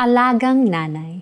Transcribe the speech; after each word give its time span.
Alagang 0.00 0.64
nanay. 0.64 1.20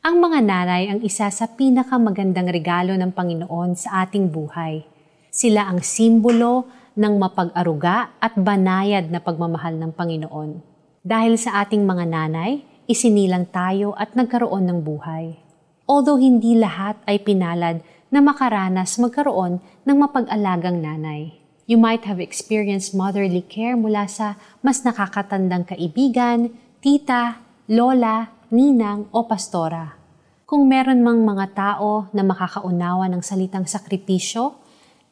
Ang 0.00 0.24
mga 0.24 0.40
nanay 0.40 0.88
ang 0.88 1.04
isa 1.04 1.28
sa 1.28 1.44
pinakamagandang 1.44 2.48
regalo 2.48 2.96
ng 2.96 3.12
Panginoon 3.12 3.76
sa 3.76 4.00
ating 4.00 4.32
buhay. 4.32 4.80
Sila 5.28 5.68
ang 5.68 5.84
simbolo 5.84 6.64
ng 6.96 7.20
mapag-aruga 7.20 8.16
at 8.16 8.32
banayad 8.32 9.12
na 9.12 9.20
pagmamahal 9.20 9.76
ng 9.76 9.92
Panginoon. 9.92 10.56
Dahil 11.04 11.36
sa 11.36 11.60
ating 11.60 11.84
mga 11.84 12.08
nanay, 12.08 12.64
isinilang 12.88 13.44
tayo 13.52 13.92
at 13.92 14.16
nagkaroon 14.16 14.72
ng 14.72 14.80
buhay. 14.80 15.36
Although 15.84 16.16
hindi 16.16 16.56
lahat 16.56 16.96
ay 17.04 17.20
pinalad 17.20 17.84
na 18.08 18.24
makaranas 18.24 18.96
magkaroon 18.96 19.60
ng 19.84 19.96
mapag-alagang 20.00 20.80
nanay. 20.80 21.36
You 21.68 21.76
might 21.76 22.08
have 22.08 22.24
experienced 22.24 22.96
motherly 22.96 23.44
care 23.44 23.76
mula 23.76 24.08
sa 24.08 24.40
mas 24.64 24.80
nakakatandang 24.80 25.76
kaibigan, 25.76 26.56
tita, 26.80 27.44
lola, 27.64 28.28
ninang 28.52 29.08
o 29.08 29.24
pastora. 29.24 29.96
Kung 30.44 30.68
meron 30.68 31.00
mang 31.00 31.24
mga 31.24 31.56
tao 31.56 32.12
na 32.12 32.20
makakaunawa 32.20 33.08
ng 33.08 33.24
salitang 33.24 33.64
sakripisyo, 33.64 34.60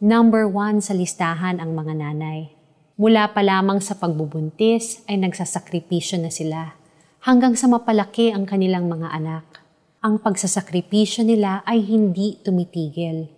number 0.05 0.45
one 0.45 0.85
sa 0.85 0.93
listahan 0.93 1.57
ang 1.57 1.73
mga 1.73 1.97
nanay. 1.97 2.53
Mula 3.01 3.33
pa 3.33 3.41
lamang 3.41 3.81
sa 3.81 3.97
pagbubuntis 3.97 5.01
ay 5.09 5.17
nagsasakripisyo 5.25 6.21
na 6.21 6.29
sila 6.29 6.77
hanggang 7.25 7.57
sa 7.57 7.73
mapalaki 7.73 8.29
ang 8.29 8.45
kanilang 8.45 8.85
mga 8.85 9.09
anak. 9.09 9.65
Ang 10.05 10.21
pagsasakripisyo 10.21 11.25
nila 11.25 11.65
ay 11.65 11.81
hindi 11.81 12.37
tumitigil. 12.45 13.33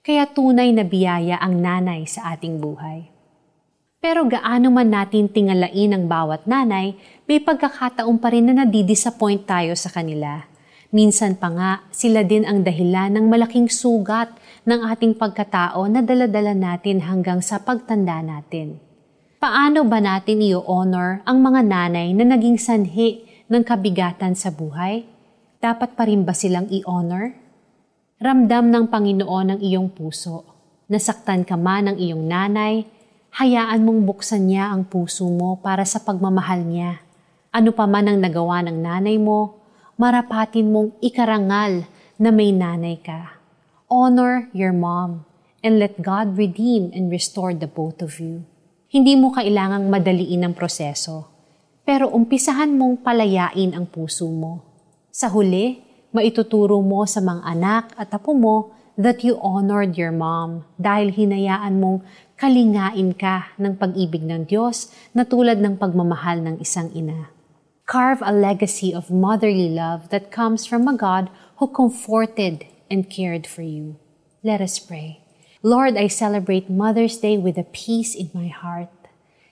Kaya 0.00 0.24
tunay 0.32 0.72
na 0.72 0.88
biyaya 0.88 1.36
ang 1.36 1.60
nanay 1.60 2.08
sa 2.08 2.32
ating 2.32 2.64
buhay. 2.64 3.13
Pero 4.04 4.28
gaano 4.28 4.68
man 4.68 4.92
natin 4.92 5.32
tingalain 5.32 5.96
ang 5.96 6.04
bawat 6.04 6.44
nanay, 6.44 6.92
may 7.24 7.40
pagkakataon 7.40 8.20
pa 8.20 8.28
rin 8.28 8.52
na 8.52 8.60
nadidisappoint 8.60 9.48
tayo 9.48 9.72
sa 9.72 9.88
kanila. 9.88 10.44
Minsan 10.92 11.40
pa 11.40 11.48
nga, 11.48 11.70
sila 11.88 12.20
din 12.20 12.44
ang 12.44 12.60
dahilan 12.60 13.16
ng 13.16 13.32
malaking 13.32 13.72
sugat 13.72 14.28
ng 14.68 14.84
ating 14.92 15.16
pagkatao 15.16 15.88
na 15.88 16.04
daladala 16.04 16.52
natin 16.52 17.00
hanggang 17.00 17.40
sa 17.40 17.64
pagtanda 17.64 18.20
natin. 18.20 18.76
Paano 19.40 19.88
ba 19.88 20.04
natin 20.04 20.44
i-honor 20.44 21.24
ang 21.24 21.40
mga 21.40 21.64
nanay 21.64 22.12
na 22.12 22.28
naging 22.28 22.60
sanhi 22.60 23.24
ng 23.48 23.64
kabigatan 23.64 24.36
sa 24.36 24.52
buhay? 24.52 25.08
Dapat 25.64 25.96
pa 25.96 26.04
rin 26.04 26.28
ba 26.28 26.36
silang 26.36 26.68
i-honor? 26.68 27.32
Ramdam 28.20 28.68
ng 28.68 28.84
Panginoon 28.84 29.56
ang 29.56 29.60
iyong 29.64 29.88
puso. 29.88 30.44
Nasaktan 30.92 31.48
ka 31.48 31.56
man 31.56 31.88
ng 31.88 31.96
iyong 31.96 32.28
nanay, 32.28 32.84
hayaan 33.34 33.82
mong 33.82 34.06
buksan 34.06 34.46
niya 34.46 34.70
ang 34.70 34.86
puso 34.86 35.26
mo 35.26 35.58
para 35.58 35.82
sa 35.82 35.98
pagmamahal 35.98 36.62
niya. 36.62 37.02
Ano 37.50 37.74
pa 37.74 37.82
man 37.90 38.06
ang 38.06 38.22
nagawa 38.22 38.62
ng 38.62 38.78
nanay 38.78 39.18
mo, 39.18 39.58
marapatin 39.98 40.70
mong 40.70 40.94
ikarangal 41.02 41.82
na 42.14 42.30
may 42.30 42.54
nanay 42.54 42.94
ka. 43.02 43.42
Honor 43.90 44.46
your 44.54 44.70
mom 44.70 45.26
and 45.66 45.82
let 45.82 45.98
God 45.98 46.38
redeem 46.38 46.94
and 46.94 47.10
restore 47.10 47.50
the 47.50 47.66
both 47.66 47.98
of 48.06 48.22
you. 48.22 48.46
Hindi 48.86 49.18
mo 49.18 49.34
kailangang 49.34 49.90
madaliin 49.90 50.46
ang 50.46 50.54
proseso, 50.54 51.26
pero 51.82 52.06
umpisahan 52.14 52.70
mong 52.70 53.02
palayain 53.02 53.74
ang 53.74 53.90
puso 53.90 54.30
mo. 54.30 54.62
Sa 55.10 55.26
huli, 55.26 55.82
maituturo 56.14 56.78
mo 56.78 57.02
sa 57.02 57.18
mga 57.18 57.42
anak 57.42 57.84
at 57.98 58.14
apo 58.14 58.30
mo 58.30 58.70
that 58.94 59.26
you 59.26 59.34
honored 59.42 59.98
your 59.98 60.14
mom 60.14 60.62
dahil 60.78 61.10
hinayaan 61.10 61.82
mong 61.82 62.06
kalingain 62.34 63.14
ka 63.14 63.54
ng 63.56 63.78
pag-ibig 63.78 64.26
ng 64.26 64.50
Diyos 64.50 64.90
na 65.14 65.22
tulad 65.22 65.62
ng 65.62 65.78
pagmamahal 65.78 66.42
ng 66.42 66.56
isang 66.58 66.90
ina. 66.90 67.30
Carve 67.86 68.24
a 68.24 68.32
legacy 68.32 68.90
of 68.90 69.12
motherly 69.12 69.68
love 69.68 70.08
that 70.08 70.32
comes 70.32 70.64
from 70.64 70.88
a 70.88 70.96
God 70.96 71.28
who 71.60 71.68
comforted 71.68 72.64
and 72.90 73.12
cared 73.12 73.46
for 73.46 73.62
you. 73.62 74.00
Let 74.42 74.60
us 74.60 74.80
pray. 74.80 75.20
Lord, 75.64 75.96
I 75.96 76.08
celebrate 76.08 76.68
Mother's 76.68 77.16
Day 77.16 77.38
with 77.38 77.56
a 77.56 77.68
peace 77.72 78.14
in 78.14 78.28
my 78.34 78.48
heart. 78.48 78.92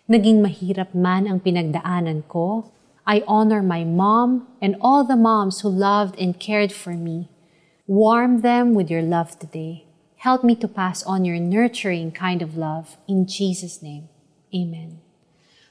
Naging 0.09 0.45
mahirap 0.45 0.93
man 0.93 1.25
ang 1.25 1.41
pinagdaanan 1.41 2.29
ko, 2.29 2.69
I 3.07 3.25
honor 3.27 3.63
my 3.63 3.85
mom 3.85 4.47
and 4.61 4.77
all 4.81 5.05
the 5.05 5.17
moms 5.17 5.61
who 5.61 5.71
loved 5.73 6.19
and 6.21 6.39
cared 6.39 6.73
for 6.73 6.93
me. 6.93 7.29
Warm 7.87 8.43
them 8.43 8.75
with 8.75 8.91
your 8.91 9.03
love 9.03 9.39
today. 9.39 9.89
Help 10.23 10.45
me 10.45 10.55
to 10.55 10.69
pass 10.71 11.03
on 11.03 11.25
your 11.25 11.43
nurturing 11.43 12.15
kind 12.15 12.43
of 12.43 12.57
love. 12.57 12.97
In 13.09 13.27
Jesus' 13.27 13.83
name, 13.83 14.07
amen. 14.55 15.03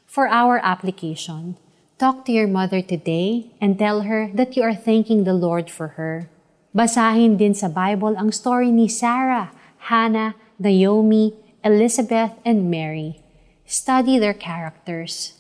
For 0.06 0.28
our 0.28 0.60
application, 0.60 1.56
talk 1.98 2.26
to 2.26 2.34
your 2.36 2.52
mother 2.52 2.82
today 2.82 3.56
and 3.62 3.80
tell 3.80 4.02
her 4.02 4.28
that 4.36 4.58
you 4.58 4.64
are 4.64 4.76
thanking 4.76 5.24
the 5.24 5.32
Lord 5.32 5.72
for 5.72 5.96
her. 5.96 6.28
Basahin 6.76 7.40
din 7.40 7.56
sa 7.56 7.72
Bible 7.72 8.20
ang 8.20 8.36
story 8.36 8.76
ni 8.76 8.92
Sarah, 8.92 9.56
Hannah, 9.88 10.36
Naomi, 10.60 11.32
Elizabeth, 11.64 12.36
and 12.44 12.68
Mary. 12.68 13.24
Study 13.64 14.20
their 14.20 14.36
characters. 14.36 15.40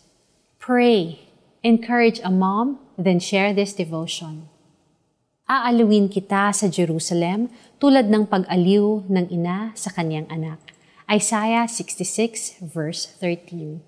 Pray. 0.56 1.28
Encourage 1.68 2.24
a 2.24 2.32
mom, 2.32 2.80
then 2.96 3.20
share 3.20 3.52
this 3.52 3.76
devotion 3.76 4.48
aaluin 5.52 6.08
kita 6.08 6.56
sa 6.56 6.72
Jerusalem 6.72 7.52
tulad 7.76 8.08
ng 8.08 8.24
pag-aliw 8.24 9.04
ng 9.12 9.28
ina 9.28 9.76
sa 9.76 9.92
kanyang 9.92 10.24
anak. 10.32 10.72
Isaiah 11.12 11.68
66 11.68 12.64
verse 12.64 13.12
13. 13.20 13.84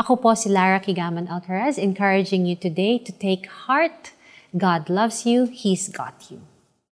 Ako 0.00 0.16
po 0.16 0.32
si 0.32 0.48
Lara 0.48 0.80
Kigaman 0.80 1.28
Alcaraz 1.28 1.76
encouraging 1.76 2.48
you 2.48 2.56
today 2.56 2.96
to 2.96 3.12
take 3.12 3.68
heart. 3.68 4.16
God 4.56 4.88
loves 4.88 5.28
you. 5.28 5.44
He's 5.44 5.92
got 5.92 6.32
you. 6.32 6.40